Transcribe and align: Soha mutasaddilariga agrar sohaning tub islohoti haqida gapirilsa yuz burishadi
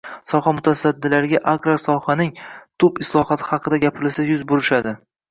Soha 0.29 0.51
mutasaddilariga 0.59 1.41
agrar 1.51 1.75
sohaning 1.83 2.31
tub 2.83 2.97
islohoti 3.05 3.47
haqida 3.49 3.79
gapirilsa 3.83 4.25
yuz 4.31 4.41
burishadi 4.53 4.95